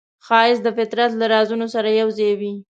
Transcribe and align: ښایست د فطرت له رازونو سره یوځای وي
ښایست 0.25 0.61
د 0.63 0.67
فطرت 0.77 1.11
له 1.19 1.25
رازونو 1.33 1.65
سره 1.75 1.89
یوځای 2.01 2.31
وي 2.39 2.53